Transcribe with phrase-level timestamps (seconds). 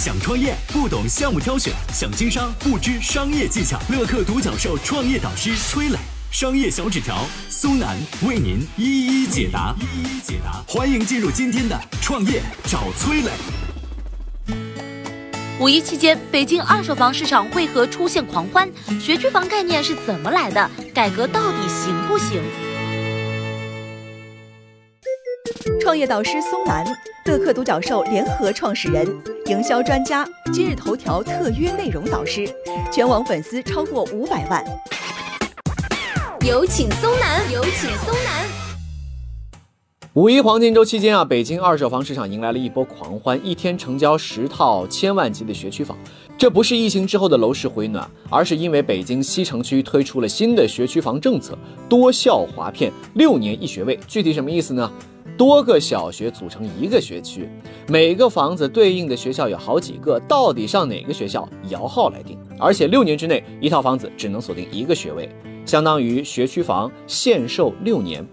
[0.00, 3.78] 想创业不懂项目挑选，想经商不知商业技巧。
[3.90, 5.98] 乐客独角兽创业导师崔磊，
[6.32, 9.74] 商业小纸条苏南为您一一解答。
[9.78, 13.30] 一一解答，欢迎进入今天的创业找崔磊。
[15.58, 18.66] 五一期间，北京二手房市场为何出现狂欢？
[18.98, 20.70] 学区房概念是怎么来的？
[20.94, 22.42] 改革到底行不行？
[25.82, 26.86] 创业导师苏南，
[27.30, 29.06] 乐客独角兽联合创始人，
[29.46, 32.44] 营销专家，今日头条特约内容导师，
[32.92, 34.64] 全网粉丝超过五百万。
[36.40, 38.44] 有请松南，有请松南。
[40.14, 45.96] 五一黄金周期间啊，北京二手房市场迎来了一波狂欢，一天成交十套千万级的学区房。
[46.36, 51.56] 这不是疫情之后的楼市回暖，而是因为北京西城区推出了新的学区房政策，
[51.88, 53.96] 多校划片，六年一学位。
[54.08, 54.90] 具体什么意思呢？
[55.36, 57.48] 多个小学组成一个学区，
[57.88, 62.38] 每个房子对应的学校有好几个，到底上哪个学校，摇号来定。
[62.58, 65.28] 而且六年之内，一套房子只能锁定一个学位，
[65.64, 68.26] 相当于学区房限售六年。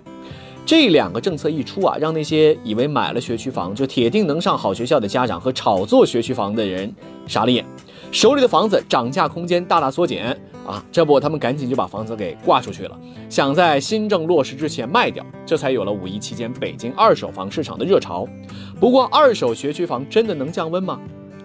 [0.65, 6.93] 这两个政策一出啊，让那些以为买了学区房就铁定能上好学校的家长和炒作学区房的人
[7.25, 7.65] 傻了眼，
[8.11, 10.37] 手里的房子涨价空间大大缩减。
[10.65, 12.99] 啊，这不，他们赶紧就把房子给挂出去了，
[13.29, 18.27] 想在新政落实之前卖掉，这才有了五一期间北京二手房市场的热潮。
[18.77, 20.99] 不过，二手学区房真的能降温吗？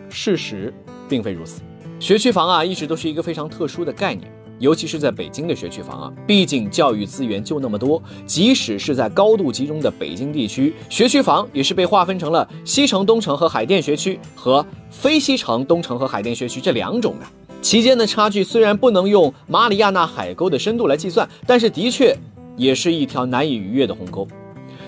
[0.09, 0.75] 事实
[1.09, 1.63] 并非如此。
[2.01, 4.29] 学区房啊，一直都是一个非常特殊的概念，
[4.63, 17.27] 尤其是在北京的学区房啊，毕竟教育资源就那么多，即使是在高度集中的北京地区，学区房也是被划分成了西城、东城和海淀学区和非西城、东城和海淀学区这两种的。
[17.61, 22.17] 其间的差距虽然不能用马里亚纳海沟的深度来计算，但是的确
[22.57, 24.29] 也是一条难以逾越的鸿沟。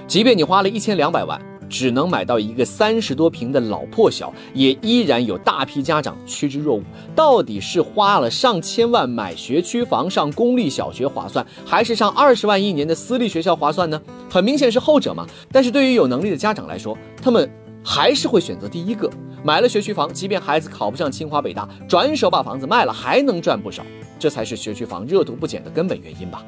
[0.07, 6.85] 即便你花了一千两百万，只能买到一个三十多平的老破小，也依然有大批家长趋之若鹜。
[7.15, 14.01] 到底是花了上千万买学区房上公立小学划算，还是上二十万一年的私立学校划算呢？
[14.31, 15.27] 很明显是后者嘛。
[15.51, 17.51] 但是对于有能力的家长来说，他们。
[17.87, 19.11] 还是会选择第一个，
[19.45, 23.85] 买了学区房，即便孩子考不上清华北大，转手把房子卖了，还能赚不少，
[24.19, 26.43] 这才是学区房热度不减的根本原因吧。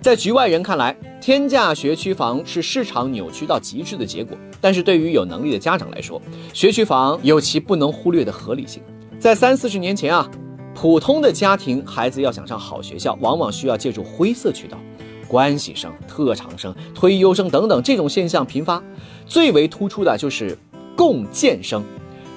[0.00, 6.22] 在局外人看来，天价学区房是市场扭曲到极致的结果，但是对于有能力的家长来说，
[6.54, 8.80] 学区房有其不能忽略的合理性。
[9.18, 10.30] 在三四十年前啊，
[10.72, 14.78] 普通的家庭孩子要想上好学校，往往需要借助灰色渠道。
[15.26, 18.82] 关系生、特长生、推优生等等，这种现象频发。
[19.26, 20.56] 最为突出的就是
[20.96, 21.84] 共建生，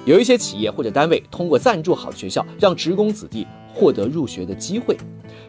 [0.04, 4.96] 有一些企业或者单位通过赞助好的学校，让职工子弟获得入学的机会。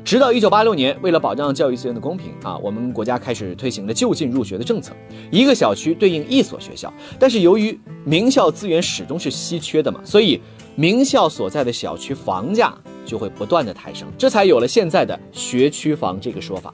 [0.04, 4.94] 直到一九八六年，为了保障教育资源的公平啊，我们国家开始推行了就近入学的政策，
[5.32, 6.94] 一个小区对应一所学校。
[7.18, 10.42] 但是由于名校资源始终是稀缺的嘛，所以
[10.76, 12.74] 名校所在的小区房价
[13.06, 16.74] 就会不断的抬升，这才有了现在的学区房这个说法。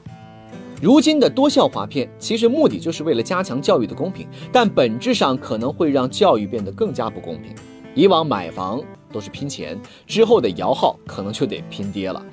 [0.82, 7.54] 如今的多校划片，其实目的就是为了加强教育的公平，但本质上可能会让教育变得更加不公平。
[7.94, 12.24] 以往买房都是拼钱，之后的摇号可能就得拼爹了。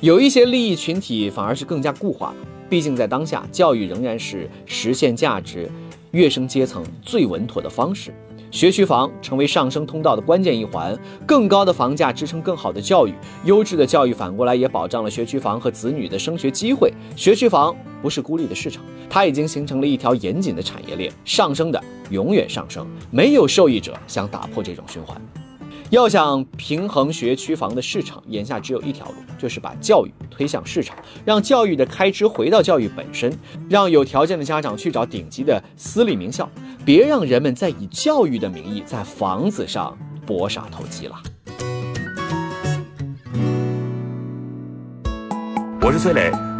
[0.00, 2.36] 有一些利益群体反而是更加固化了，
[2.68, 5.70] 毕竟在当下，教育仍然是实现价值、
[6.10, 8.12] 跃升阶层最稳妥的方式。
[8.50, 10.94] 学区房成为上升通道的关键一环，
[11.24, 16.92] 更高的房价支撑更好的教育，优质的教育反过来也保障了学区房和子女的升学机会。
[17.16, 25.18] 学区房不是孤立的市场，它已经形成了一条严谨的产业链，上升的永远上升，没有受益者想打破这种循环。
[25.92, 33.30] 要想平衡学区房的市场，眼下只有一条路，就是把教育推向市场，让教育的开支回到教育本身，
[33.68, 36.48] 让有条件的家长去找顶级的私立名校，
[36.82, 39.94] 别让人们再以教育的名义在房子上
[40.24, 41.22] 搏傻投机了。
[45.82, 46.32] 我是崔磊，